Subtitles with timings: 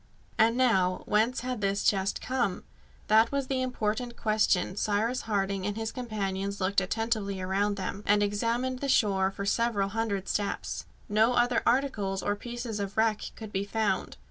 [0.39, 2.63] And now, whence had this chest come?
[3.05, 8.23] That was the important question Cyrus Harding and his companions looked attentively around them, and
[8.23, 10.85] examined the shore for several hundred steps.
[11.07, 14.17] No other articles or pieces of wreck could be found.